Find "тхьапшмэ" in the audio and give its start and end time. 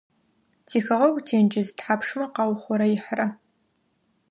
1.77-2.25